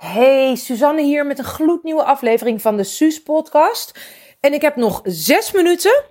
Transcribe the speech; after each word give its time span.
Hey, 0.00 0.56
Suzanne 0.56 1.02
hier 1.02 1.26
met 1.26 1.38
een 1.38 1.44
gloednieuwe 1.44 2.04
aflevering 2.04 2.62
van 2.62 2.76
de 2.76 2.84
Suus 2.84 3.22
podcast. 3.22 3.98
En 4.40 4.52
ik 4.52 4.60
heb 4.60 4.76
nog 4.76 5.00
zes 5.04 5.52
minuten 5.52 6.02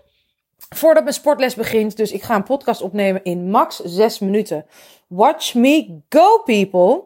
voordat 0.76 1.04
mijn 1.04 1.16
sportles 1.16 1.56
begint. 1.56 1.98
Dus 1.98 2.12
ik 2.12 2.24
ga 2.24 2.36
een 2.36 2.44
podcast 2.44 2.82
opnemen 2.82 3.24
in 3.24 3.50
max 3.50 3.80
zes 3.80 4.20
minuten. 4.20 4.66
Watch 5.08 5.54
me 5.54 6.02
go, 6.10 6.38
people. 6.46 7.04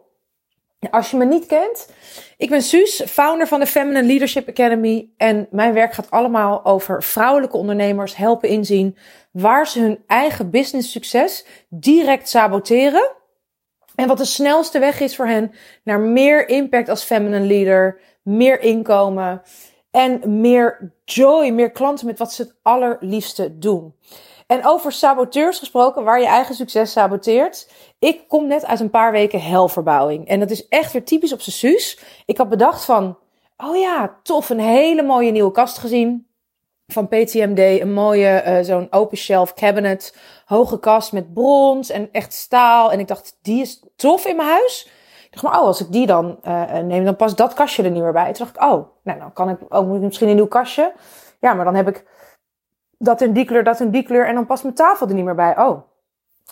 Als 0.91 1.11
je 1.11 1.17
me 1.17 1.25
niet 1.25 1.45
kent, 1.45 1.89
ik 2.37 2.49
ben 2.49 2.61
Suus, 2.61 3.03
founder 3.05 3.47
van 3.47 3.59
de 3.59 3.65
Feminine 3.65 4.07
Leadership 4.07 4.49
Academy. 4.49 5.09
En 5.17 5.47
mijn 5.51 5.73
werk 5.73 5.93
gaat 5.93 6.11
allemaal 6.11 6.65
over 6.65 7.03
vrouwelijke 7.03 7.57
ondernemers 7.57 8.15
helpen 8.15 8.49
inzien 8.49 8.97
waar 9.31 9.67
ze 9.67 9.79
hun 9.79 10.03
eigen 10.07 10.49
business 10.49 10.91
succes 10.91 11.45
direct 11.69 12.29
saboteren. 12.29 13.21
En 13.95 14.07
wat 14.07 14.17
de 14.17 14.25
snelste 14.25 14.79
weg 14.79 14.99
is 14.99 15.15
voor 15.15 15.27
hen 15.27 15.51
naar 15.83 15.99
meer 15.99 16.49
impact 16.49 16.89
als 16.89 17.03
feminine 17.03 17.45
leader, 17.45 17.99
meer 18.21 18.61
inkomen 18.61 19.41
en 19.91 20.41
meer 20.41 20.93
joy, 21.05 21.49
meer 21.49 21.71
klanten 21.71 22.05
met 22.05 22.19
wat 22.19 22.33
ze 22.33 22.41
het 22.41 22.55
allerliefste 22.61 23.57
doen. 23.57 23.95
En 24.47 24.65
over 24.65 24.91
saboteurs 24.91 25.59
gesproken, 25.59 26.03
waar 26.03 26.19
je 26.19 26.27
eigen 26.27 26.55
succes 26.55 26.91
saboteert. 26.91 27.71
Ik 27.99 28.27
kom 28.27 28.47
net 28.47 28.65
uit 28.65 28.79
een 28.79 28.89
paar 28.89 29.11
weken 29.11 29.41
helverbouwing. 29.41 30.27
En 30.27 30.39
dat 30.39 30.49
is 30.49 30.67
echt 30.67 30.91
weer 30.91 31.03
typisch 31.03 31.33
op 31.33 31.41
zijn 31.41 31.55
suus. 31.55 31.99
Ik 32.25 32.37
had 32.37 32.49
bedacht 32.49 32.85
van, 32.85 33.17
oh 33.57 33.77
ja, 33.77 34.19
tof, 34.23 34.49
een 34.49 34.59
hele 34.59 35.03
mooie 35.03 35.31
nieuwe 35.31 35.51
kast 35.51 35.77
gezien. 35.77 36.27
Van 36.93 37.07
PTMD, 37.07 37.81
een 37.81 37.93
mooie, 37.93 38.43
uh, 38.45 38.57
zo'n 38.61 38.87
open 38.89 39.17
shelf 39.17 39.53
cabinet. 39.53 40.17
Hoge 40.45 40.79
kast 40.79 41.11
met 41.11 41.33
brons 41.33 41.89
en 41.89 42.09
echt 42.11 42.33
staal. 42.33 42.91
En 42.91 42.99
ik 42.99 43.07
dacht, 43.07 43.37
die 43.41 43.61
is 43.61 43.83
tof 43.95 44.25
in 44.25 44.35
mijn 44.35 44.49
huis. 44.49 44.89
Ik 45.25 45.31
dacht, 45.31 45.43
maar 45.43 45.61
oh, 45.61 45.67
als 45.67 45.81
ik 45.81 45.91
die 45.91 46.05
dan 46.05 46.39
uh, 46.47 46.77
neem, 46.77 47.05
dan 47.05 47.15
past 47.15 47.37
dat 47.37 47.53
kastje 47.53 47.83
er 47.83 47.91
niet 47.91 48.03
meer 48.03 48.11
bij. 48.11 48.33
Toen 48.33 48.45
dacht 48.45 48.55
ik, 48.55 48.61
oh, 48.61 48.87
nou, 49.03 49.19
dan 49.19 49.33
kan 49.33 49.49
ik 49.49 49.57
ook 49.69 49.83
oh, 49.83 50.01
misschien 50.01 50.29
een 50.29 50.35
nieuw 50.35 50.47
kastje. 50.47 50.93
Ja, 51.39 51.53
maar 51.53 51.65
dan 51.65 51.75
heb 51.75 51.87
ik 51.87 52.05
dat 52.97 53.21
in 53.21 53.33
die 53.33 53.45
kleur, 53.45 53.63
dat 53.63 53.79
in 53.79 53.91
die 53.91 54.03
kleur. 54.03 54.27
En 54.27 54.35
dan 54.35 54.45
past 54.45 54.63
mijn 54.63 54.75
tafel 54.75 55.07
er 55.07 55.13
niet 55.13 55.25
meer 55.25 55.35
bij. 55.35 55.57
Oh, 55.57 55.81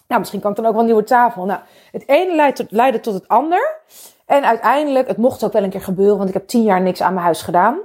nou, 0.07 0.19
misschien 0.19 0.39
kan 0.39 0.49
ik 0.51 0.57
dan 0.57 0.65
ook 0.65 0.71
wel 0.71 0.81
een 0.81 0.87
nieuwe 0.87 1.03
tafel. 1.03 1.45
Nou, 1.45 1.59
het 1.91 2.07
ene 2.07 2.35
leidde 2.35 2.63
tot, 2.63 2.71
leidde 2.71 2.99
tot 2.99 3.13
het 3.13 3.27
ander. 3.27 3.79
En 4.25 4.43
uiteindelijk, 4.45 5.07
het 5.07 5.17
mocht 5.17 5.43
ook 5.43 5.53
wel 5.53 5.63
een 5.63 5.69
keer 5.69 5.81
gebeuren, 5.81 6.17
want 6.17 6.29
ik 6.29 6.35
heb 6.35 6.47
tien 6.47 6.63
jaar 6.63 6.81
niks 6.81 7.01
aan 7.01 7.13
mijn 7.13 7.25
huis 7.25 7.41
gedaan. 7.41 7.79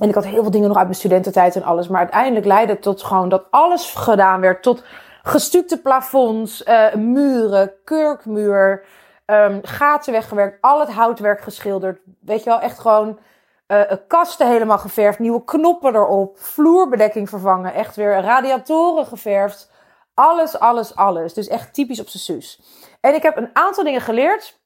En 0.00 0.08
ik 0.08 0.14
had 0.14 0.24
heel 0.24 0.42
veel 0.42 0.50
dingen 0.50 0.68
nog 0.68 0.76
uit 0.76 0.86
mijn 0.86 0.98
studententijd 0.98 1.56
en 1.56 1.62
alles. 1.62 1.88
Maar 1.88 2.00
uiteindelijk 2.00 2.46
leidde 2.46 2.72
het 2.72 2.82
tot 2.82 3.02
gewoon 3.02 3.28
dat 3.28 3.44
alles 3.50 3.90
gedaan 3.90 4.40
werd. 4.40 4.62
Tot 4.62 4.82
gestukte 5.22 5.80
plafonds, 5.80 6.64
uh, 6.66 6.94
muren, 6.94 7.72
kurkmuur, 7.84 8.84
um, 9.26 9.58
gaten 9.62 10.12
weggewerkt, 10.12 10.58
al 10.60 10.80
het 10.80 10.90
houtwerk 10.92 11.40
geschilderd. 11.40 12.00
Weet 12.20 12.44
je 12.44 12.50
wel, 12.50 12.60
echt 12.60 12.78
gewoon 12.78 13.18
uh, 13.68 13.80
kasten 14.08 14.48
helemaal 14.48 14.78
geverfd, 14.78 15.18
nieuwe 15.18 15.44
knoppen 15.44 15.94
erop, 15.94 16.38
vloerbedekking 16.38 17.28
vervangen, 17.28 17.74
echt 17.74 17.96
weer 17.96 18.20
radiatoren 18.20 19.06
geverfd. 19.06 19.70
Alles, 20.14 20.58
alles, 20.58 20.96
alles. 20.96 21.34
Dus 21.34 21.48
echt 21.48 21.74
typisch 21.74 22.00
op 22.00 22.08
zijn 22.08 22.22
zus. 22.22 22.60
En 23.00 23.14
ik 23.14 23.22
heb 23.22 23.36
een 23.36 23.50
aantal 23.52 23.84
dingen 23.84 24.00
geleerd. 24.00 24.59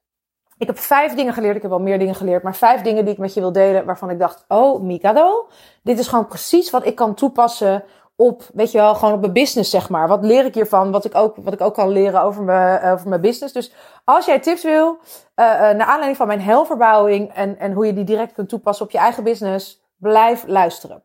Ik 0.57 0.67
heb 0.67 0.79
vijf 0.79 1.13
dingen 1.13 1.33
geleerd. 1.33 1.55
Ik 1.55 1.61
heb 1.61 1.71
wel 1.71 1.79
meer 1.79 1.99
dingen 1.99 2.15
geleerd. 2.15 2.43
Maar 2.43 2.55
vijf 2.55 2.81
dingen 2.81 3.05
die 3.05 3.13
ik 3.13 3.19
met 3.19 3.33
je 3.33 3.39
wil 3.39 3.51
delen. 3.51 3.85
Waarvan 3.85 4.09
ik 4.09 4.19
dacht, 4.19 4.45
oh, 4.47 4.81
Mikado. 4.81 5.47
Dit 5.83 5.99
is 5.99 6.07
gewoon 6.07 6.27
precies 6.27 6.69
wat 6.69 6.85
ik 6.85 6.95
kan 6.95 7.13
toepassen 7.13 7.83
op, 8.15 8.43
weet 8.53 8.71
je 8.71 8.77
wel, 8.77 8.95
gewoon 8.95 9.13
op 9.13 9.19
mijn 9.19 9.33
business, 9.33 9.69
zeg 9.69 9.89
maar. 9.89 10.07
Wat 10.07 10.23
leer 10.23 10.45
ik 10.45 10.53
hiervan? 10.53 10.91
Wat 10.91 11.05
ik 11.05 11.15
ook, 11.15 11.35
wat 11.35 11.53
ik 11.53 11.61
ook 11.61 11.73
kan 11.73 11.89
leren 11.89 12.21
over 12.21 12.43
mijn, 12.43 12.83
over 12.83 13.09
mijn 13.09 13.21
business. 13.21 13.53
Dus 13.53 13.73
als 14.03 14.25
jij 14.25 14.39
tips 14.39 14.63
wil, 14.63 14.97
uh, 15.35 15.45
uh, 15.45 15.59
naar 15.59 15.81
aanleiding 15.81 16.17
van 16.17 16.27
mijn 16.27 16.41
helverbouwing 16.41 17.33
en, 17.33 17.59
en 17.59 17.73
hoe 17.73 17.85
je 17.85 17.93
die 17.93 18.03
direct 18.03 18.33
kunt 18.33 18.49
toepassen 18.49 18.85
op 18.85 18.91
je 18.91 18.97
eigen 18.97 19.23
business, 19.23 19.83
blijf 19.97 20.43
luisteren. 20.47 21.03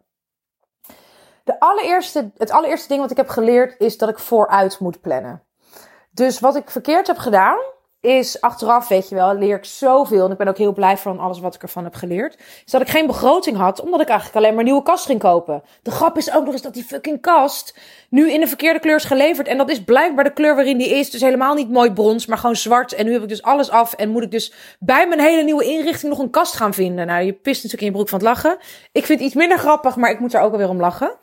De 1.45 1.61
allereerste, 1.61 2.31
het 2.37 2.51
allereerste 2.51 2.89
ding 2.89 3.01
wat 3.01 3.10
ik 3.10 3.16
heb 3.16 3.28
geleerd 3.28 3.75
is 3.78 3.99
dat 3.99 4.09
ik 4.09 4.19
vooruit 4.19 4.81
moet 4.81 5.00
plannen. 5.00 5.43
Dus 6.10 6.41
wat 6.41 6.56
ik 6.56 6.71
verkeerd 6.71 7.06
heb 7.06 7.19
gedaan, 7.19 7.59
is 8.00 8.41
achteraf, 8.41 8.88
weet 8.88 9.09
je 9.09 9.15
wel, 9.15 9.34
leer 9.34 9.56
ik 9.56 9.65
zoveel. 9.65 10.25
En 10.25 10.31
ik 10.31 10.38
ben 10.38 10.49
ook 10.49 10.59
heel 10.59 10.72
blij 10.72 10.97
van 10.97 11.19
alles 11.19 11.41
wat 11.41 11.55
ik 11.55 11.62
ervan 11.62 11.84
heb 11.84 11.94
geleerd. 11.94 12.38
Is 12.65 12.72
dat 12.72 12.81
ik 12.81 12.88
geen 12.88 13.06
begroting 13.06 13.56
had, 13.56 13.81
omdat 13.81 14.00
ik 14.00 14.09
eigenlijk 14.09 14.38
alleen 14.38 14.55
maar 14.55 14.65
nieuwe 14.65 14.83
kast 14.83 15.06
ging 15.06 15.21
kopen. 15.21 15.62
De 15.83 15.91
grap 15.91 16.16
is 16.16 16.33
ook 16.33 16.44
nog 16.44 16.53
eens 16.53 16.62
dat 16.62 16.75
die 16.75 16.84
fucking 16.84 17.21
kast 17.21 17.78
nu 18.10 18.33
in 18.33 18.41
de 18.41 18.47
verkeerde 18.47 18.78
kleur 18.78 18.97
is 18.97 19.05
geleverd. 19.05 19.49
En 19.49 19.59
dat 19.59 19.71
is 19.71 19.84
blijkbaar 19.84 20.25
de 20.25 20.33
kleur 20.33 20.55
waarin 20.55 20.78
die 20.78 20.99
is. 20.99 21.10
Dus 21.10 21.21
helemaal 21.21 21.55
niet 21.55 21.71
mooi 21.71 21.93
brons, 21.93 22.27
maar 22.27 22.39
gewoon 22.39 22.56
zwart. 22.56 22.93
En 22.93 23.05
nu 23.05 23.12
heb 23.12 23.22
ik 23.22 23.28
dus 23.28 23.43
alles 23.43 23.71
af. 23.71 23.93
En 23.93 24.09
moet 24.10 24.22
ik 24.22 24.31
dus 24.31 24.53
bij 24.78 25.09
mijn 25.09 25.21
hele 25.21 25.43
nieuwe 25.43 25.65
inrichting 25.65 26.12
nog 26.12 26.21
een 26.21 26.31
kast 26.31 26.55
gaan 26.55 26.75
vinden. 26.75 27.06
Nou, 27.06 27.25
je 27.25 27.33
pist 27.33 27.62
natuurlijk 27.62 27.83
in 27.83 27.87
je 27.87 27.93
broek 27.93 28.09
van 28.09 28.19
het 28.19 28.28
lachen. 28.28 28.59
Ik 28.93 29.05
vind 29.05 29.19
het 29.19 29.28
iets 29.28 29.37
minder 29.37 29.59
grappig, 29.59 29.97
maar 29.97 30.10
ik 30.10 30.21
moet 30.21 30.34
er 30.34 30.41
ook 30.41 30.53
alweer 30.53 30.69
om 30.69 30.81
lachen. 30.81 31.16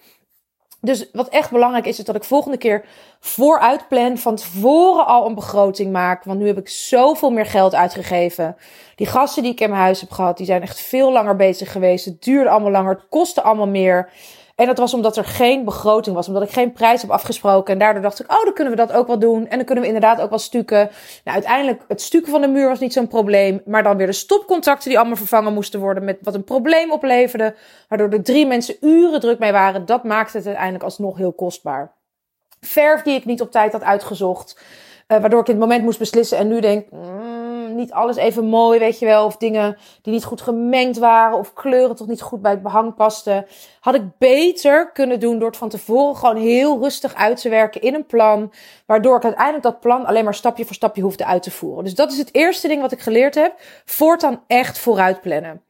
Dus 0.88 1.10
wat 1.12 1.30
echt 1.30 1.52
belangrijk 1.52 1.86
is, 1.86 2.00
is 2.00 2.06
dat 2.06 2.16
ik 2.16 2.24
volgende 2.24 2.58
keer 2.58 2.86
vooruit 3.20 3.88
plan, 3.88 4.18
van 4.18 4.36
tevoren 4.36 5.06
al 5.06 5.28
een 5.28 5.36
begroting 5.36 5.92
maak. 5.92 6.24
Want 6.24 6.40
nu 6.40 6.48
heb 6.48 6.58
ik 6.58 6.70
zoveel 6.70 7.30
meer 7.30 7.46
geld 7.46 7.76
uitgegeven. 7.76 8.56
Die 8.96 9.08
gasten 9.08 9.44
die 9.44 9.52
ik 9.52 9.60
in 9.60 9.70
mijn 9.70 9.82
huis 9.82 10.02
heb 10.02 10.12
gehad, 10.12 10.38
die 10.38 10.46
zijn 10.46 10.62
echt 10.62 10.80
veel 10.80 11.12
langer 11.12 11.36
bezig 11.36 11.72
geweest. 11.72 12.06
Het 12.06 12.24
duurde 12.24 12.50
allemaal 12.50 12.72
langer, 12.72 12.94
het 12.94 13.08
kostte 13.10 13.42
allemaal 13.42 13.68
meer. 13.68 14.10
En 14.58 14.66
dat 14.66 14.78
was 14.78 14.94
omdat 14.94 15.18
er 15.18 15.26
geen 15.26 15.64
begroting 15.64 16.16
was, 16.16 16.28
omdat 16.28 16.44
ik 16.44 16.50
geen 16.50 16.72
prijs 16.72 17.02
heb 17.02 17.12
afgesproken. 17.12 17.74
En 17.74 17.80
daardoor 17.80 18.02
dacht 18.02 18.20
ik, 18.20 18.32
oh, 18.32 18.44
dan 18.44 18.54
kunnen 18.54 18.74
we 18.74 18.80
dat 18.80 18.92
ook 18.92 19.08
wel 19.08 19.20
doen. 19.20 19.48
En 19.48 19.58
dan 19.58 19.66
kunnen 19.66 19.84
we 19.84 19.90
inderdaad 19.90 20.22
ook 20.22 20.30
wel 20.30 20.40
stukken. 20.40 20.78
Nou, 21.24 21.36
uiteindelijk, 21.36 21.82
het 21.88 22.02
stukken 22.02 22.32
van 22.32 22.42
de 22.42 22.48
muur 22.48 22.68
was 22.68 22.80
niet 22.80 22.94
zo'n 22.94 23.08
probleem. 23.08 23.62
Maar 23.66 23.84
dan 23.84 23.98
weer 23.98 24.06
de 24.06 24.14
stopcontacten 24.14 24.90
die 24.90 24.98
allemaal 24.98 25.18
vervangen 25.18 25.54
moesten 25.54 25.80
worden. 25.80 26.04
Met 26.04 26.18
wat 26.22 26.34
een 26.34 26.44
probleem 26.44 26.92
opleverde. 26.92 27.56
Waardoor 27.88 28.10
er 28.10 28.24
drie 28.24 28.46
mensen 28.46 28.76
uren 28.82 29.20
druk 29.20 29.40
mee 29.40 29.52
waren. 29.52 29.86
Dat 29.86 30.04
maakte 30.04 30.38
het 30.38 30.46
uiteindelijk 30.46 30.84
alsnog 30.84 31.18
heel 31.18 31.34
kostbaar. 31.34 31.94
Verf 32.62 33.02
die 33.02 33.16
ik 33.16 33.26
niet 33.26 33.42
op 33.42 33.52
tijd 33.52 33.72
had 33.72 33.84
uitgezocht. 33.84 34.60
Uh, 35.08 35.20
waardoor 35.20 35.40
ik 35.40 35.48
in 35.48 35.54
het 35.54 35.64
moment 35.64 35.84
moest 35.84 36.00
beslissen. 36.00 36.38
En 36.38 36.48
nu 36.48 36.60
denk, 36.60 36.92
mm, 36.92 37.37
niet 37.78 37.92
alles 37.92 38.16
even 38.16 38.46
mooi, 38.46 38.80
weet 38.80 39.00
je 39.00 39.06
wel. 39.06 39.26
Of 39.26 39.38
dingen 39.38 39.78
die 40.02 40.14
niet 40.14 40.24
goed 40.24 40.42
gemengd 40.42 40.98
waren. 40.98 41.38
Of 41.38 41.54
kleuren 41.54 41.96
toch 41.96 42.08
niet 42.08 42.22
goed 42.22 42.42
bij 42.42 42.52
het 42.52 42.62
behang 42.62 42.96
pasten. 42.96 43.46
Had 43.80 43.96
ik 43.96 44.18
beter 44.18 44.92
kunnen 44.92 45.20
doen 45.20 45.40
door 45.40 45.48
het 45.48 45.58
van 45.58 45.70
tevoren 45.70 46.16
gewoon 46.16 46.36
heel 46.36 46.80
rustig 46.80 47.16
uit 47.16 47.42
te 47.42 47.50
werken 47.50 47.82
in 47.82 47.94
een 47.94 48.06
plan. 48.06 48.54
Waardoor 48.86 49.16
ik 49.18 49.24
uiteindelijk 49.24 49.64
dat 49.64 49.80
plan 49.80 50.06
alleen 50.06 50.24
maar 50.24 50.36
stapje 50.36 50.66
voor 50.66 50.76
stapje 50.76 51.02
hoefde 51.02 51.26
uit 51.26 51.44
te 51.44 51.52
voeren. 51.52 51.84
Dus 51.84 51.96
dat 51.96 52.12
is 52.12 52.18
het 52.18 52.34
eerste 52.34 52.68
ding 52.68 52.82
wat 52.82 52.92
ik 52.92 53.00
geleerd 53.00 53.36
heb. 53.36 53.54
Voortaan 53.86 54.44
echt 54.48 54.78
vooruit 54.80 55.22
plannen. 55.22 55.62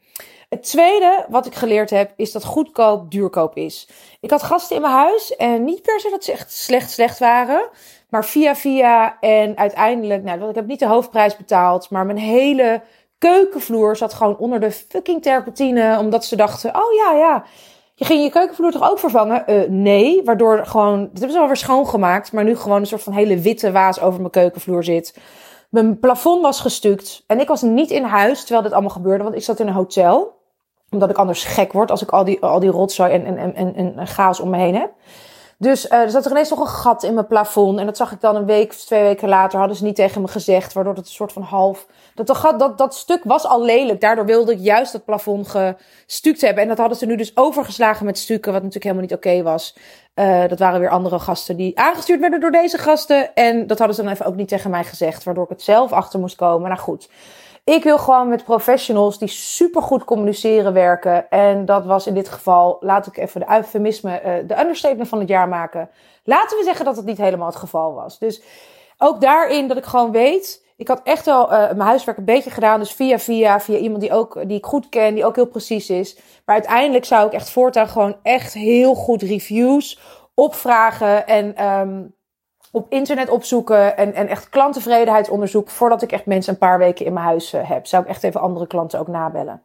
Het 0.49 0.63
tweede 0.63 1.25
wat 1.29 1.45
ik 1.45 1.55
geleerd 1.55 1.89
heb, 1.89 2.13
is 2.15 2.31
dat 2.31 2.43
goedkoop 2.43 3.11
duurkoop 3.11 3.55
is. 3.55 3.89
Ik 4.21 4.29
had 4.29 4.43
gasten 4.43 4.75
in 4.75 4.81
mijn 4.81 4.93
huis 4.93 5.35
en 5.35 5.63
niet 5.63 5.81
per 5.81 5.99
se 5.99 6.09
dat 6.09 6.23
ze 6.23 6.31
echt 6.31 6.51
slecht 6.51 6.91
slecht 6.91 7.19
waren. 7.19 7.69
Maar 8.09 8.25
via 8.25 8.55
via 8.55 9.19
en 9.19 9.57
uiteindelijk, 9.57 10.23
nou, 10.23 10.49
ik 10.49 10.55
heb 10.55 10.67
niet 10.67 10.79
de 10.79 10.87
hoofdprijs 10.87 11.37
betaald, 11.37 11.89
maar 11.89 12.05
mijn 12.05 12.17
hele 12.17 12.81
keukenvloer 13.17 13.95
zat 13.95 14.13
gewoon 14.13 14.37
onder 14.37 14.59
de 14.59 14.71
fucking 14.71 15.21
terpentine. 15.21 15.97
Omdat 15.99 16.25
ze 16.25 16.35
dachten, 16.35 16.75
oh 16.75 16.93
ja, 16.93 17.17
ja, 17.17 17.43
je 17.95 18.05
ging 18.05 18.23
je 18.23 18.29
keukenvloer 18.29 18.71
toch 18.71 18.89
ook 18.89 18.99
vervangen? 18.99 19.43
Uh, 19.47 19.61
nee, 19.69 20.21
waardoor 20.23 20.65
gewoon, 20.65 20.99
dat 20.99 21.17
hebben 21.17 21.31
ze 21.31 21.39
alweer 21.39 21.57
schoongemaakt, 21.57 22.31
maar 22.31 22.43
nu 22.43 22.55
gewoon 22.55 22.79
een 22.79 22.87
soort 22.87 23.03
van 23.03 23.13
hele 23.13 23.39
witte 23.39 23.71
waas 23.71 23.99
over 24.01 24.19
mijn 24.19 24.31
keukenvloer 24.31 24.83
zit. 24.83 25.17
Mijn 25.69 25.99
plafond 25.99 26.41
was 26.41 26.59
gestuukt 26.59 27.23
en 27.27 27.39
ik 27.39 27.47
was 27.47 27.61
niet 27.61 27.91
in 27.91 28.03
huis 28.03 28.39
terwijl 28.39 28.61
dit 28.61 28.71
allemaal 28.71 28.89
gebeurde, 28.89 29.23
want 29.23 29.35
ik 29.35 29.43
zat 29.43 29.59
in 29.59 29.67
een 29.67 29.73
hotel 29.73 30.35
omdat 30.89 31.09
ik 31.09 31.17
anders 31.17 31.43
gek 31.43 31.73
word 31.73 31.91
als 31.91 32.01
ik 32.01 32.09
al 32.09 32.23
die, 32.23 32.41
al 32.41 32.59
die 32.59 32.69
rotzooi 32.69 33.11
en, 33.11 33.37
en, 33.37 33.55
en, 33.55 33.95
en 33.95 34.07
chaos 34.07 34.39
om 34.39 34.49
me 34.49 34.57
heen 34.57 34.75
heb. 34.75 34.91
Dus 35.59 35.85
uh, 35.85 35.93
er 35.93 36.09
zat 36.09 36.25
er 36.25 36.31
ineens 36.31 36.49
nog 36.49 36.59
een 36.59 36.67
gat 36.67 37.03
in 37.03 37.13
mijn 37.13 37.27
plafond. 37.27 37.79
En 37.79 37.85
dat 37.85 37.97
zag 37.97 38.11
ik 38.11 38.21
dan 38.21 38.35
een 38.35 38.45
week 38.45 38.69
of 38.69 38.75
twee 38.75 39.03
weken 39.03 39.29
later. 39.29 39.59
Hadden 39.59 39.77
ze 39.77 39.83
niet 39.83 39.95
tegen 39.95 40.21
me 40.21 40.27
gezegd. 40.27 40.73
Waardoor 40.73 40.95
het 40.95 41.05
een 41.05 41.11
soort 41.11 41.33
van 41.33 41.41
half. 41.41 41.87
Dat, 42.15 42.27
dat, 42.57 42.77
dat 42.77 42.95
stuk 42.95 43.21
was 43.23 43.45
al 43.45 43.63
lelijk. 43.63 44.01
Daardoor 44.01 44.25
wilde 44.25 44.51
ik 44.51 44.59
juist 44.59 44.91
dat 44.91 45.05
plafond 45.05 45.47
gestuukt 45.47 46.41
hebben. 46.41 46.63
En 46.63 46.69
dat 46.69 46.77
hadden 46.77 46.97
ze 46.97 47.05
nu 47.05 47.15
dus 47.15 47.37
overgeslagen 47.37 48.05
met 48.05 48.17
stukken. 48.17 48.51
Wat 48.51 48.63
natuurlijk 48.63 48.85
helemaal 48.85 49.07
niet 49.09 49.25
oké 49.25 49.43
was. 49.43 49.75
Uh, 50.15 50.47
dat 50.47 50.59
waren 50.59 50.79
weer 50.79 50.89
andere 50.89 51.19
gasten 51.19 51.55
die 51.55 51.79
aangestuurd 51.79 52.19
werden 52.19 52.39
door 52.39 52.51
deze 52.51 52.77
gasten. 52.77 53.35
En 53.35 53.67
dat 53.67 53.77
hadden 53.77 53.95
ze 53.95 54.03
dan 54.03 54.11
even 54.11 54.25
ook 54.25 54.35
niet 54.35 54.47
tegen 54.47 54.69
mij 54.69 54.83
gezegd. 54.83 55.23
Waardoor 55.23 55.43
ik 55.43 55.49
het 55.49 55.61
zelf 55.61 55.91
achter 55.91 56.19
moest 56.19 56.35
komen. 56.35 56.69
Nou 56.69 56.81
goed. 56.81 57.09
Ik 57.67 57.83
wil 57.83 57.97
gewoon 57.97 58.27
met 58.27 58.43
professionals 58.43 59.17
die 59.17 59.27
supergoed 59.27 60.03
communiceren 60.03 60.73
werken. 60.73 61.29
En 61.29 61.65
dat 61.65 61.85
was 61.85 62.07
in 62.07 62.13
dit 62.13 62.29
geval, 62.29 62.77
laat 62.79 63.07
ik 63.07 63.17
even 63.17 63.39
de 63.39 63.51
eufemisme, 63.51 64.21
uh, 64.25 64.47
de 64.47 64.59
understatement 64.59 65.09
van 65.09 65.19
het 65.19 65.27
jaar 65.27 65.47
maken. 65.47 65.89
Laten 66.23 66.57
we 66.57 66.63
zeggen 66.63 66.85
dat 66.85 66.95
het 66.95 67.05
niet 67.05 67.17
helemaal 67.17 67.47
het 67.47 67.55
geval 67.55 67.93
was. 67.93 68.19
Dus 68.19 68.41
ook 68.97 69.21
daarin 69.21 69.67
dat 69.67 69.77
ik 69.77 69.85
gewoon 69.85 70.11
weet, 70.11 70.65
ik 70.77 70.87
had 70.87 71.01
echt 71.03 71.25
wel 71.25 71.43
uh, 71.43 71.57
mijn 71.59 71.79
huiswerk 71.79 72.17
een 72.17 72.25
beetje 72.25 72.49
gedaan. 72.49 72.79
Dus 72.79 72.93
via 72.93 73.19
via, 73.19 73.59
via 73.59 73.77
iemand 73.77 74.01
die, 74.01 74.13
ook, 74.13 74.47
die 74.47 74.57
ik 74.57 74.65
goed 74.65 74.89
ken, 74.89 75.15
die 75.15 75.25
ook 75.25 75.35
heel 75.35 75.47
precies 75.47 75.89
is. 75.89 76.15
Maar 76.45 76.55
uiteindelijk 76.55 77.05
zou 77.05 77.27
ik 77.27 77.33
echt 77.33 77.49
voortaan 77.49 77.87
gewoon 77.87 78.15
echt 78.23 78.53
heel 78.53 78.95
goed 78.95 79.21
reviews 79.21 79.99
opvragen. 80.33 81.27
En 81.27 81.65
um, 81.65 82.15
op 82.71 82.85
internet 82.89 83.29
opzoeken 83.29 83.97
en, 83.97 84.13
en 84.13 84.27
echt 84.27 84.49
klanttevredenheidsonderzoek 84.49 85.69
voordat 85.69 86.01
ik 86.01 86.11
echt 86.11 86.25
mensen 86.25 86.53
een 86.53 86.59
paar 86.59 86.77
weken 86.77 87.05
in 87.05 87.13
mijn 87.13 87.25
huis 87.25 87.53
uh, 87.53 87.69
heb. 87.69 87.87
Zou 87.87 88.03
ik 88.03 88.09
echt 88.09 88.23
even 88.23 88.41
andere 88.41 88.67
klanten 88.67 88.99
ook 88.99 89.07
nabellen. 89.07 89.63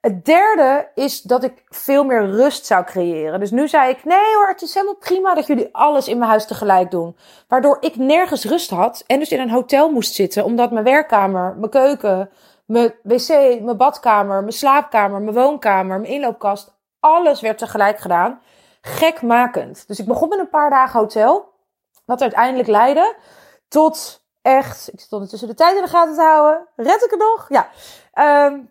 Het 0.00 0.24
derde 0.24 0.88
is 0.94 1.22
dat 1.22 1.44
ik 1.44 1.64
veel 1.68 2.04
meer 2.04 2.26
rust 2.30 2.66
zou 2.66 2.84
creëren. 2.84 3.40
Dus 3.40 3.50
nu 3.50 3.68
zei 3.68 3.90
ik, 3.90 4.04
nee 4.04 4.34
hoor, 4.34 4.48
het 4.48 4.62
is 4.62 4.74
helemaal 4.74 4.96
prima 4.96 5.34
dat 5.34 5.46
jullie 5.46 5.68
alles 5.72 6.08
in 6.08 6.18
mijn 6.18 6.30
huis 6.30 6.46
tegelijk 6.46 6.90
doen. 6.90 7.16
Waardoor 7.48 7.76
ik 7.80 7.96
nergens 7.96 8.44
rust 8.44 8.70
had 8.70 9.04
en 9.06 9.18
dus 9.18 9.30
in 9.30 9.40
een 9.40 9.50
hotel 9.50 9.90
moest 9.90 10.14
zitten, 10.14 10.44
omdat 10.44 10.70
mijn 10.70 10.84
werkkamer, 10.84 11.54
mijn 11.56 11.70
keuken, 11.70 12.30
mijn 12.66 12.94
wc, 13.02 13.28
mijn 13.62 13.76
badkamer, 13.76 14.40
mijn 14.40 14.52
slaapkamer, 14.52 15.20
mijn 15.20 15.36
woonkamer, 15.36 16.00
mijn 16.00 16.12
inloopkast, 16.12 16.76
alles 17.00 17.40
werd 17.40 17.58
tegelijk 17.58 17.98
gedaan. 17.98 18.40
Gekmakend. 18.80 19.84
Dus 19.86 19.98
ik 19.98 20.06
begon 20.06 20.28
met 20.28 20.38
een 20.38 20.50
paar 20.50 20.70
dagen 20.70 21.00
hotel. 21.00 21.56
Wat 22.08 22.20
uiteindelijk 22.20 22.68
leidde 22.68 23.16
tot 23.68 24.24
echt. 24.42 24.92
Ik 24.92 25.00
stond 25.00 25.28
tussen 25.28 25.48
de 25.48 25.54
tijd 25.54 25.76
in 25.76 25.82
de 25.82 25.88
gaten 25.88 26.14
te 26.14 26.20
houden. 26.20 26.68
Red 26.76 27.04
ik 27.04 27.10
het 27.10 27.18
nog? 27.18 27.48
Ja. 27.48 27.68
Um, 28.46 28.70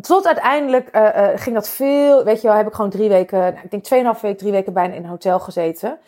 tot 0.00 0.26
uiteindelijk 0.26 0.96
uh, 0.96 1.02
uh, 1.02 1.28
ging 1.34 1.54
dat 1.54 1.68
veel. 1.68 2.24
Weet 2.24 2.40
je 2.40 2.48
wel, 2.48 2.56
heb 2.56 2.66
ik 2.66 2.74
gewoon 2.74 2.90
drie 2.90 3.08
weken. 3.08 3.38
Nou, 3.38 3.58
ik 3.62 3.70
denk 3.70 3.84
tweeënhalf 3.84 4.20
week, 4.20 4.38
drie 4.38 4.52
weken 4.52 4.72
bijna 4.72 4.94
in 4.94 5.02
een 5.02 5.08
hotel 5.08 5.40
gezeten. 5.40 5.98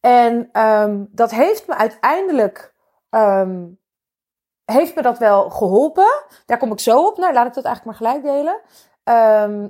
En 0.00 0.60
um, 0.62 1.08
dat 1.10 1.30
heeft 1.30 1.66
me 1.66 1.74
uiteindelijk. 1.74 2.74
Um, 3.10 3.80
heeft 4.64 4.94
me 4.94 5.02
dat 5.02 5.18
wel 5.18 5.50
geholpen. 5.50 6.24
Daar 6.46 6.58
kom 6.58 6.72
ik 6.72 6.80
zo 6.80 7.06
op. 7.06 7.18
Nou, 7.18 7.32
laat 7.32 7.46
ik 7.46 7.54
dat 7.54 7.64
eigenlijk 7.64 8.00
maar 8.00 8.10
gelijk 8.10 8.24
delen. 8.24 8.60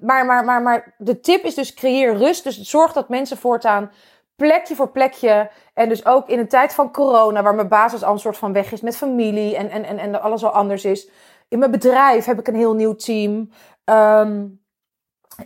Maar, 0.01 0.27
maar, 0.27 0.45
maar, 0.45 0.63
maar 0.63 0.95
de 0.99 1.21
tip 1.21 1.45
is 1.45 1.55
dus 1.55 1.75
creëer 1.75 2.17
rust. 2.17 2.45
Dus 2.45 2.61
zorg 2.61 2.93
dat 2.93 3.09
mensen 3.09 3.37
voortaan 3.37 3.91
plekje 4.37 4.75
voor 4.75 4.91
plekje. 4.91 5.51
En 5.75 5.89
dus 5.89 6.07
ook 6.07 6.29
in 6.29 6.39
een 6.39 6.49
tijd 6.49 6.75
van 6.75 6.93
corona, 6.93 7.43
waar 7.43 7.55
mijn 7.55 7.69
basis 7.69 8.03
al 8.03 8.13
een 8.13 8.19
soort 8.19 8.37
van 8.37 8.53
weg 8.53 8.73
is 8.73 8.81
met 8.81 8.97
familie 8.97 9.57
en, 9.57 9.71
en, 9.71 9.85
en, 9.85 9.99
en 9.99 10.23
alles 10.23 10.45
al 10.45 10.51
anders 10.51 10.85
is. 10.85 11.09
In 11.49 11.59
mijn 11.59 11.71
bedrijf 11.71 12.25
heb 12.25 12.39
ik 12.39 12.49
een 12.49 12.55
heel 12.55 12.75
nieuw 12.75 12.95
team. 12.95 13.51
Um, 13.85 14.63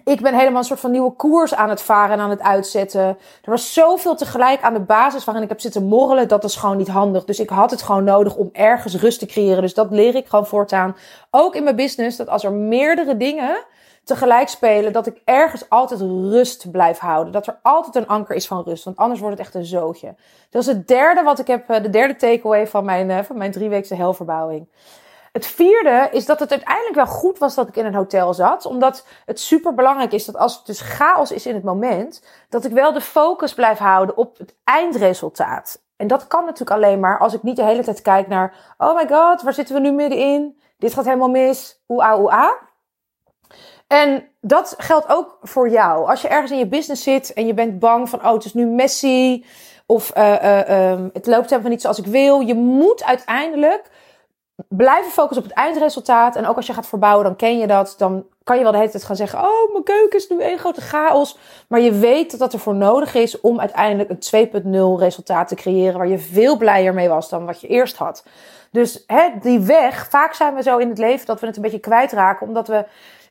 ik 0.04 0.20
ben 0.20 0.34
helemaal 0.34 0.58
een 0.58 0.64
soort 0.64 0.80
van 0.80 0.90
nieuwe 0.90 1.12
koers 1.12 1.54
aan 1.54 1.68
het 1.68 1.82
varen 1.82 2.16
en 2.16 2.20
aan 2.20 2.30
het 2.30 2.42
uitzetten. 2.42 3.06
Er 3.42 3.50
was 3.50 3.72
zoveel 3.72 4.16
tegelijk 4.16 4.62
aan 4.62 4.72
de 4.74 4.80
basis 4.80 5.24
waarin 5.24 5.42
ik 5.42 5.48
heb 5.48 5.60
zitten 5.60 5.84
morrelen. 5.84 6.28
Dat 6.28 6.44
is 6.44 6.56
gewoon 6.56 6.76
niet 6.76 6.88
handig. 6.88 7.24
Dus 7.24 7.40
ik 7.40 7.48
had 7.48 7.70
het 7.70 7.82
gewoon 7.82 8.04
nodig 8.04 8.36
om 8.36 8.48
ergens 8.52 8.96
rust 8.96 9.18
te 9.18 9.26
creëren. 9.26 9.62
Dus 9.62 9.74
dat 9.74 9.90
leer 9.90 10.14
ik 10.14 10.26
gewoon 10.26 10.46
voortaan. 10.46 10.96
Ook 11.30 11.54
in 11.54 11.62
mijn 11.62 11.76
business. 11.76 12.16
Dat 12.16 12.28
als 12.28 12.44
er 12.44 12.52
meerdere 12.52 13.16
dingen 13.16 13.64
tegelijk 14.08 14.48
spelen, 14.48 14.92
dat 14.92 15.06
ik 15.06 15.20
ergens 15.24 15.68
altijd 15.68 16.00
rust 16.00 16.70
blijf 16.70 16.98
houden. 16.98 17.32
Dat 17.32 17.46
er 17.46 17.58
altijd 17.62 17.94
een 17.94 18.06
anker 18.06 18.34
is 18.34 18.46
van 18.46 18.62
rust, 18.62 18.84
want 18.84 18.96
anders 18.96 19.20
wordt 19.20 19.38
het 19.38 19.46
echt 19.46 19.54
een 19.54 19.64
zootje. 19.64 20.14
Dat 20.50 20.62
is 20.62 20.68
het 20.68 20.88
derde 20.88 21.22
wat 21.22 21.38
ik 21.38 21.46
heb, 21.46 21.70
eh, 21.70 21.82
de 21.82 21.90
derde 21.90 22.16
takeaway 22.16 22.66
van 22.66 22.84
mijn, 22.84 23.10
eh, 23.10 23.22
van 23.22 23.38
mijn 23.38 23.50
drieweekse 23.50 23.94
helverbouwing. 23.94 24.68
Het 25.32 25.46
vierde 25.46 26.08
is 26.12 26.26
dat 26.26 26.40
het 26.40 26.50
uiteindelijk 26.50 26.94
wel 26.94 27.06
goed 27.06 27.38
was 27.38 27.54
dat 27.54 27.68
ik 27.68 27.76
in 27.76 27.86
een 27.86 27.94
hotel 27.94 28.34
zat. 28.34 28.66
Omdat 28.66 29.06
het 29.24 29.40
super 29.40 29.74
belangrijk 29.74 30.12
is 30.12 30.24
dat 30.24 30.36
als 30.36 30.56
het 30.56 30.66
dus 30.66 30.80
chaos 30.80 31.32
is 31.32 31.46
in 31.46 31.54
het 31.54 31.64
moment, 31.64 32.24
dat 32.48 32.64
ik 32.64 32.72
wel 32.72 32.92
de 32.92 33.00
focus 33.00 33.54
blijf 33.54 33.78
houden 33.78 34.16
op 34.16 34.38
het 34.38 34.56
eindresultaat. 34.64 35.82
En 35.96 36.06
dat 36.06 36.26
kan 36.26 36.44
natuurlijk 36.44 36.70
alleen 36.70 37.00
maar 37.00 37.18
als 37.18 37.34
ik 37.34 37.42
niet 37.42 37.56
de 37.56 37.64
hele 37.64 37.82
tijd 37.82 38.02
kijk 38.02 38.28
naar, 38.28 38.74
oh 38.78 38.94
my 38.94 39.08
god, 39.08 39.42
waar 39.42 39.52
zitten 39.52 39.74
we 39.74 39.80
nu 39.80 39.92
middenin? 39.92 40.58
Dit 40.78 40.94
gaat 40.94 41.04
helemaal 41.04 41.30
mis. 41.30 41.82
Oeh, 41.88 42.18
oeh, 42.18 42.32
ah. 42.32 42.67
En 43.88 44.28
dat 44.40 44.74
geldt 44.78 45.08
ook 45.08 45.38
voor 45.42 45.68
jou. 45.68 46.08
Als 46.08 46.22
je 46.22 46.28
ergens 46.28 46.50
in 46.50 46.58
je 46.58 46.66
business 46.66 47.02
zit 47.02 47.32
en 47.32 47.46
je 47.46 47.54
bent 47.54 47.78
bang 47.78 48.08
van, 48.08 48.18
oh, 48.26 48.32
het 48.32 48.44
is 48.44 48.54
nu 48.54 48.66
messy. 48.66 49.44
Of 49.86 50.16
uh, 50.16 50.42
uh, 50.42 50.90
um, 50.90 51.10
het 51.12 51.26
loopt 51.26 51.50
helemaal 51.50 51.70
niet 51.70 51.80
zoals 51.80 51.98
ik 51.98 52.06
wil. 52.06 52.40
Je 52.40 52.54
moet 52.54 53.04
uiteindelijk 53.04 53.90
blijven 54.68 55.10
focussen 55.10 55.44
op 55.44 55.48
het 55.48 55.58
eindresultaat. 55.58 56.36
En 56.36 56.46
ook 56.46 56.56
als 56.56 56.66
je 56.66 56.72
gaat 56.72 56.86
verbouwen, 56.86 57.24
dan 57.24 57.36
ken 57.36 57.58
je 57.58 57.66
dat. 57.66 57.94
Dan 57.98 58.26
kan 58.44 58.56
je 58.56 58.62
wel 58.62 58.72
de 58.72 58.78
hele 58.78 58.90
tijd 58.90 59.04
gaan 59.04 59.16
zeggen, 59.16 59.38
oh, 59.38 59.72
mijn 59.72 59.84
keuken 59.84 60.18
is 60.18 60.28
nu 60.28 60.40
één 60.40 60.58
grote 60.58 60.80
chaos. 60.80 61.38
Maar 61.68 61.80
je 61.80 61.92
weet 61.92 62.30
dat 62.30 62.40
dat 62.40 62.52
ervoor 62.52 62.74
nodig 62.74 63.14
is 63.14 63.40
om 63.40 63.60
uiteindelijk 63.60 64.10
een 64.10 64.48
2.0 64.96 65.00
resultaat 65.00 65.48
te 65.48 65.54
creëren. 65.54 65.98
Waar 65.98 66.08
je 66.08 66.18
veel 66.18 66.56
blijer 66.56 66.94
mee 66.94 67.08
was 67.08 67.28
dan 67.28 67.46
wat 67.46 67.60
je 67.60 67.68
eerst 67.68 67.96
had. 67.96 68.24
Dus 68.70 69.04
hè, 69.06 69.28
die 69.40 69.60
weg, 69.60 70.06
vaak 70.10 70.34
zijn 70.34 70.54
we 70.54 70.62
zo 70.62 70.78
in 70.78 70.88
het 70.88 70.98
leven 70.98 71.26
dat 71.26 71.40
we 71.40 71.46
het 71.46 71.56
een 71.56 71.62
beetje 71.62 71.78
kwijtraken. 71.78 72.46
Omdat 72.46 72.68
we 72.68 72.84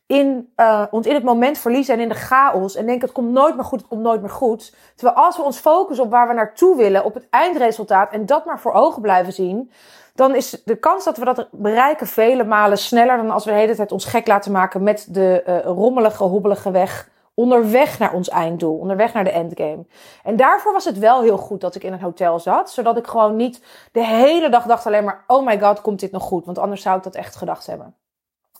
in, 0.07 0.53
uh, 0.57 0.83
ons 0.91 1.07
in 1.07 1.13
het 1.13 1.23
moment 1.23 1.57
verliezen 1.57 1.93
en 1.93 1.99
in 1.99 2.09
de 2.09 2.15
chaos. 2.15 2.75
En 2.75 2.85
denken 2.85 3.05
het 3.05 3.15
komt 3.15 3.31
nooit 3.31 3.55
meer 3.55 3.63
goed, 3.63 3.79
het 3.79 3.87
komt 3.87 4.01
nooit 4.01 4.21
meer 4.21 4.29
goed. 4.29 4.75
Terwijl 4.95 5.17
als 5.17 5.37
we 5.37 5.43
ons 5.43 5.57
focussen 5.57 6.05
op 6.05 6.11
waar 6.11 6.27
we 6.27 6.33
naartoe 6.33 6.75
willen, 6.75 7.05
op 7.05 7.13
het 7.13 7.27
eindresultaat 7.29 8.11
en 8.11 8.25
dat 8.25 8.45
maar 8.45 8.59
voor 8.59 8.73
ogen 8.73 9.01
blijven 9.01 9.33
zien, 9.33 9.71
dan 10.15 10.35
is 10.35 10.61
de 10.65 10.75
kans 10.75 11.03
dat 11.03 11.17
we 11.17 11.25
dat 11.25 11.47
bereiken 11.51 12.07
vele 12.07 12.43
malen 12.43 12.77
sneller 12.77 13.17
dan 13.17 13.31
als 13.31 13.45
we 13.45 13.51
de 13.51 13.57
hele 13.57 13.75
tijd 13.75 13.91
ons 13.91 14.05
gek 14.05 14.27
laten 14.27 14.51
maken 14.51 14.83
met 14.83 15.07
de 15.09 15.43
uh, 15.47 15.59
rommelige, 15.59 16.23
hobbelige 16.23 16.71
weg 16.71 17.09
onderweg 17.33 17.99
naar 17.99 18.13
ons 18.13 18.29
einddoel, 18.29 18.77
onderweg 18.77 19.13
naar 19.13 19.23
de 19.23 19.31
endgame. 19.31 19.85
En 20.23 20.35
daarvoor 20.35 20.73
was 20.73 20.85
het 20.85 20.99
wel 20.99 21.21
heel 21.21 21.37
goed 21.37 21.61
dat 21.61 21.75
ik 21.75 21.83
in 21.83 21.93
een 21.93 22.01
hotel 22.01 22.39
zat, 22.39 22.71
zodat 22.71 22.97
ik 22.97 23.07
gewoon 23.07 23.35
niet 23.35 23.63
de 23.91 24.05
hele 24.05 24.49
dag 24.49 24.65
dacht 24.65 24.85
alleen 24.85 25.03
maar, 25.03 25.23
oh 25.27 25.45
my 25.45 25.59
god, 25.59 25.81
komt 25.81 25.99
dit 25.99 26.11
nog 26.11 26.23
goed? 26.23 26.45
Want 26.45 26.57
anders 26.57 26.81
zou 26.81 26.97
ik 26.97 27.03
dat 27.03 27.15
echt 27.15 27.35
gedacht 27.35 27.65
hebben. 27.65 27.95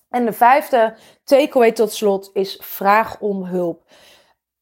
En 0.10 0.26
de 0.26 0.34
vijfde 0.34 0.96
takeaway 1.24 1.72
tot 1.72 1.92
slot 1.92 2.30
is 2.34 2.60
vraag 2.62 3.20
om 3.20 3.44
hulp. 3.44 3.82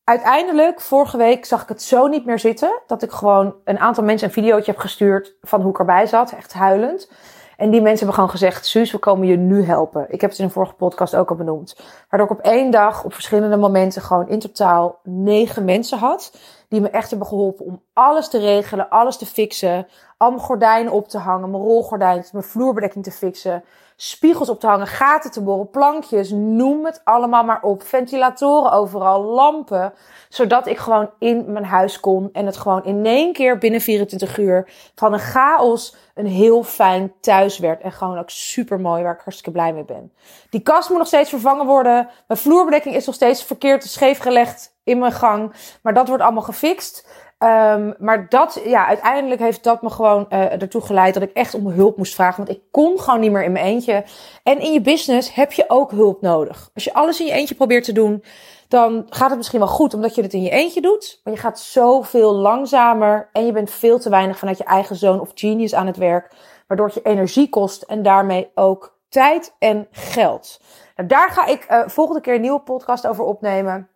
Uiteindelijk, 0.03 0.81
vorige 0.81 1.17
week 1.17 1.45
zag 1.45 1.61
ik 1.61 1.69
het 1.69 1.81
zo 1.81 2.07
niet 2.07 2.25
meer 2.25 2.39
zitten. 2.39 2.81
Dat 2.87 3.03
ik 3.03 3.11
gewoon 3.11 3.55
een 3.63 3.79
aantal 3.79 4.03
mensen 4.03 4.27
een 4.27 4.33
videootje 4.33 4.71
heb 4.71 4.79
gestuurd 4.79 5.35
van 5.41 5.61
hoe 5.61 5.71
ik 5.71 5.79
erbij 5.79 6.05
zat. 6.05 6.31
Echt 6.31 6.53
huilend. 6.53 7.11
En 7.57 7.69
die 7.69 7.81
mensen 7.81 7.97
hebben 7.97 8.15
gewoon 8.15 8.29
gezegd, 8.29 8.65
Suus, 8.65 8.91
we 8.91 8.97
komen 8.97 9.27
je 9.27 9.37
nu 9.37 9.63
helpen. 9.63 10.05
Ik 10.09 10.21
heb 10.21 10.29
het 10.29 10.39
in 10.39 10.45
een 10.45 10.51
vorige 10.51 10.73
podcast 10.73 11.15
ook 11.15 11.29
al 11.29 11.35
benoemd. 11.35 11.75
Waardoor 12.09 12.31
ik 12.31 12.37
op 12.37 12.45
één 12.45 12.71
dag, 12.71 13.03
op 13.03 13.13
verschillende 13.13 13.57
momenten, 13.57 14.01
gewoon 14.01 14.29
in 14.29 14.39
totaal 14.39 14.99
negen 15.03 15.65
mensen 15.65 15.97
had. 15.97 16.37
Die 16.69 16.81
me 16.81 16.89
echt 16.89 17.09
hebben 17.09 17.27
geholpen 17.27 17.65
om 17.65 17.81
alles 17.93 18.29
te 18.29 18.39
regelen, 18.39 18.89
alles 18.89 19.17
te 19.17 19.25
fixen. 19.25 19.87
Al 20.17 20.29
mijn 20.29 20.41
gordijnen 20.41 20.91
op 20.91 21.07
te 21.07 21.17
hangen, 21.17 21.49
mijn 21.51 21.63
rolgordijntjes, 21.63 22.31
mijn 22.31 22.43
vloerbedekking 22.43 23.03
te 23.03 23.11
fixen 23.11 23.63
spiegels 23.95 24.49
op 24.49 24.59
te 24.59 24.67
hangen, 24.67 24.87
gaten 24.87 25.31
te 25.31 25.43
boren, 25.43 25.69
plankjes, 25.69 26.31
noem 26.31 26.85
het 26.85 27.01
allemaal 27.03 27.43
maar 27.43 27.61
op. 27.61 27.83
Ventilatoren 27.83 28.71
overal, 28.71 29.23
lampen. 29.23 29.93
Zodat 30.29 30.67
ik 30.67 30.77
gewoon 30.77 31.09
in 31.19 31.51
mijn 31.51 31.65
huis 31.65 31.99
kon 31.99 32.29
en 32.33 32.45
het 32.45 32.57
gewoon 32.57 32.85
in 32.85 33.05
één 33.05 33.33
keer 33.33 33.57
binnen 33.57 33.81
24 33.81 34.37
uur 34.37 34.71
van 34.95 35.13
een 35.13 35.19
chaos 35.19 35.95
een 36.13 36.25
heel 36.25 36.63
fijn 36.63 37.13
thuis 37.19 37.57
werd. 37.57 37.81
En 37.81 37.91
gewoon 37.91 38.17
ook 38.17 38.29
super 38.29 38.79
mooi, 38.79 39.03
waar 39.03 39.13
ik 39.13 39.21
hartstikke 39.23 39.51
blij 39.51 39.73
mee 39.73 39.85
ben. 39.85 40.13
Die 40.49 40.61
kast 40.61 40.89
moet 40.89 40.97
nog 40.97 41.07
steeds 41.07 41.29
vervangen 41.29 41.65
worden. 41.65 42.09
Mijn 42.27 42.39
vloerbedekking 42.39 42.95
is 42.95 43.05
nog 43.05 43.15
steeds 43.15 43.43
verkeerd 43.43 43.83
scheef 43.83 44.19
gelegd 44.19 44.74
in 44.85 44.99
mijn 44.99 45.11
gang. 45.11 45.53
Maar 45.81 45.93
dat 45.93 46.07
wordt 46.07 46.23
allemaal 46.23 46.41
gefixt. 46.41 47.07
Um, 47.39 47.95
maar 47.99 48.29
dat, 48.29 48.61
ja, 48.65 48.87
uiteindelijk 48.87 49.41
heeft 49.41 49.63
dat 49.63 49.81
me 49.81 49.89
gewoon 49.89 50.25
uh, 50.29 50.51
ertoe 50.51 50.81
geleid 50.81 51.13
dat 51.13 51.23
ik 51.23 51.33
echt 51.33 51.53
om 51.53 51.67
hulp 51.67 51.97
moest 51.97 52.15
vragen. 52.15 52.45
Want 52.45 52.57
ik 52.57 52.63
kon 52.71 52.99
gewoon 52.99 53.19
niet 53.19 53.31
meer 53.31 53.43
in 53.43 53.51
mijn 53.51 53.65
eentje. 53.65 54.03
En 54.43 54.59
in 54.59 54.73
je 54.73 54.81
business 54.81 55.33
heb 55.33 55.51
je 55.51 55.65
ook 55.67 55.91
hulp 55.91 56.21
nodig. 56.21 56.69
Als 56.73 56.83
je 56.83 56.93
alles 56.93 57.19
in 57.19 57.25
je 57.25 57.31
eentje 57.31 57.55
probeert 57.55 57.83
te 57.83 57.91
doen, 57.91 58.23
dan 58.67 59.05
gaat 59.09 59.29
het 59.29 59.37
misschien 59.37 59.59
wel 59.59 59.67
goed 59.67 59.93
omdat 59.93 60.15
je 60.15 60.21
het 60.21 60.33
in 60.33 60.41
je 60.41 60.49
eentje 60.49 60.81
doet. 60.81 61.21
Maar 61.23 61.33
je 61.33 61.39
gaat 61.39 61.59
zoveel 61.59 62.33
langzamer 62.33 63.29
en 63.31 63.45
je 63.45 63.51
bent 63.51 63.71
veel 63.71 63.99
te 63.99 64.09
weinig 64.09 64.37
vanuit 64.37 64.57
je 64.57 64.63
eigen 64.63 64.95
zoon 64.95 65.19
of 65.19 65.31
genius 65.35 65.75
aan 65.75 65.87
het 65.87 65.97
werk. 65.97 66.33
Waardoor 66.67 66.85
het 66.85 66.95
je 66.95 67.01
energie 67.01 67.49
kost 67.49 67.81
en 67.81 68.03
daarmee 68.03 68.51
ook 68.55 68.97
tijd 69.09 69.55
en 69.59 69.87
geld. 69.91 70.61
Nou, 70.95 71.09
daar 71.09 71.29
ga 71.29 71.45
ik 71.45 71.67
uh, 71.71 71.81
volgende 71.85 72.21
keer 72.21 72.35
een 72.35 72.41
nieuwe 72.41 72.61
podcast 72.61 73.07
over 73.07 73.23
opnemen 73.23 73.89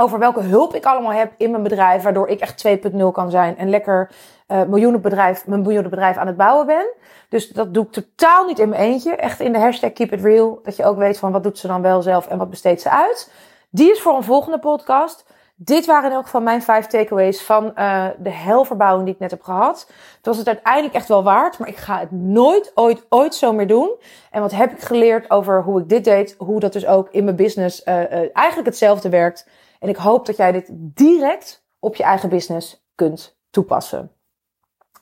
over 0.00 0.18
welke 0.18 0.40
hulp 0.40 0.74
ik 0.74 0.84
allemaal 0.84 1.12
heb 1.12 1.32
in 1.36 1.50
mijn 1.50 1.62
bedrijf, 1.62 2.02
waardoor 2.02 2.28
ik 2.28 2.40
echt 2.40 2.66
2.0 2.66 3.06
kan 3.12 3.30
zijn 3.30 3.58
en 3.58 3.70
lekker 3.70 4.10
uh, 4.48 4.62
miljoenenbedrijf, 4.62 5.46
mijn 5.46 5.62
miljoenenbedrijf 5.62 6.16
aan 6.16 6.26
het 6.26 6.36
bouwen 6.36 6.66
ben. 6.66 6.86
Dus 7.28 7.48
dat 7.48 7.74
doe 7.74 7.84
ik 7.84 7.92
totaal 7.92 8.46
niet 8.46 8.58
in 8.58 8.68
mijn 8.68 8.80
eentje. 8.80 9.16
Echt 9.16 9.40
in 9.40 9.52
de 9.52 9.58
hashtag 9.58 9.92
keep 9.92 10.12
it 10.12 10.20
real, 10.20 10.60
dat 10.62 10.76
je 10.76 10.84
ook 10.84 10.98
weet 10.98 11.18
van 11.18 11.32
wat 11.32 11.42
doet 11.42 11.58
ze 11.58 11.66
dan 11.66 11.82
wel 11.82 12.02
zelf 12.02 12.26
en 12.26 12.38
wat 12.38 12.50
besteedt 12.50 12.80
ze 12.80 12.90
uit. 12.90 13.32
Die 13.70 13.90
is 13.90 14.00
voor 14.00 14.16
een 14.16 14.22
volgende 14.22 14.58
podcast. 14.58 15.24
Dit 15.62 15.86
waren 15.86 16.10
in 16.10 16.16
elk 16.16 16.24
geval 16.24 16.40
mijn 16.40 16.62
vijf 16.62 16.86
takeaways 16.86 17.42
van 17.42 17.64
uh, 17.64 18.06
de 18.18 18.30
helverbouwing 18.30 19.04
die 19.04 19.14
ik 19.14 19.20
net 19.20 19.30
heb 19.30 19.42
gehad. 19.42 19.86
Het 20.16 20.26
was 20.26 20.36
het 20.36 20.46
uiteindelijk 20.46 20.94
echt 20.94 21.08
wel 21.08 21.22
waard, 21.22 21.58
maar 21.58 21.68
ik 21.68 21.76
ga 21.76 21.98
het 21.98 22.10
nooit, 22.10 22.72
ooit, 22.74 23.06
ooit 23.08 23.34
zo 23.34 23.52
meer 23.52 23.66
doen. 23.66 23.90
En 24.30 24.40
wat 24.40 24.50
heb 24.50 24.72
ik 24.72 24.80
geleerd 24.80 25.30
over 25.30 25.62
hoe 25.62 25.80
ik 25.80 25.88
dit 25.88 26.04
deed, 26.04 26.34
hoe 26.38 26.60
dat 26.60 26.72
dus 26.72 26.86
ook 26.86 27.08
in 27.10 27.24
mijn 27.24 27.36
business 27.36 27.82
uh, 27.84 27.94
uh, 27.94 28.10
eigenlijk 28.32 28.66
hetzelfde 28.66 29.08
werkt. 29.08 29.48
En 29.78 29.88
ik 29.88 29.96
hoop 29.96 30.26
dat 30.26 30.36
jij 30.36 30.52
dit 30.52 30.68
direct 30.72 31.64
op 31.78 31.96
je 31.96 32.02
eigen 32.02 32.28
business 32.28 32.84
kunt 32.94 33.36
toepassen. 33.50 34.12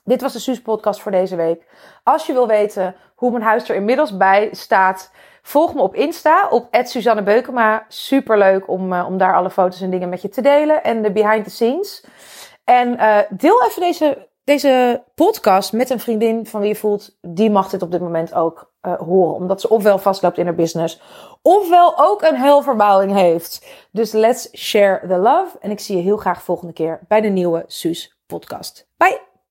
Dit 0.03 0.21
was 0.21 0.33
de 0.33 0.39
Suus 0.39 0.61
podcast 0.61 1.01
voor 1.01 1.11
deze 1.11 1.35
week. 1.35 1.65
Als 2.03 2.25
je 2.25 2.33
wil 2.33 2.47
weten 2.47 2.95
hoe 3.15 3.31
mijn 3.31 3.43
huis 3.43 3.69
er 3.69 3.75
inmiddels 3.75 4.17
bij 4.17 4.49
staat, 4.51 5.11
volg 5.41 5.73
me 5.73 5.81
op 5.81 5.95
Insta 5.95 6.47
op 6.49 6.67
Suzanne 6.83 7.23
Beukema. 7.23 7.85
Super 7.87 8.37
leuk 8.37 8.69
om, 8.69 8.93
uh, 8.93 9.05
om 9.07 9.17
daar 9.17 9.35
alle 9.35 9.49
foto's 9.49 9.81
en 9.81 9.89
dingen 9.89 10.09
met 10.09 10.21
je 10.21 10.29
te 10.29 10.41
delen 10.41 10.83
en 10.83 11.01
de 11.01 11.11
behind 11.11 11.43
the 11.43 11.49
scenes. 11.49 12.03
En 12.63 12.93
uh, 12.93 13.17
deel 13.29 13.63
even 13.63 13.81
deze 13.81 14.27
deze 14.49 15.03
podcast 15.15 15.73
met 15.73 15.89
een 15.89 15.99
vriendin 15.99 16.45
van 16.45 16.59
wie 16.59 16.69
je 16.69 16.75
voelt, 16.75 17.17
die 17.21 17.49
mag 17.49 17.69
dit 17.69 17.81
op 17.81 17.91
dit 17.91 18.01
moment 18.01 18.33
ook 18.33 18.71
uh, 18.81 18.93
horen. 18.93 19.35
Omdat 19.35 19.61
ze 19.61 19.69
ofwel 19.69 19.97
vastloopt 19.97 20.37
in 20.37 20.45
haar 20.45 20.55
business, 20.55 21.01
ofwel 21.41 21.93
ook 21.97 22.21
een 22.21 22.35
huilverbouwing 22.35 23.13
heeft. 23.13 23.67
Dus 23.91 24.11
let's 24.11 24.49
share 24.57 25.07
the 25.07 25.17
love. 25.17 25.57
En 25.59 25.71
ik 25.71 25.79
zie 25.79 25.95
je 25.97 26.03
heel 26.03 26.17
graag 26.17 26.43
volgende 26.43 26.73
keer 26.73 26.99
bij 27.07 27.21
de 27.21 27.29
nieuwe 27.29 27.63
Suus 27.67 28.17
podcast. 28.25 28.87
Bye! 28.97 29.28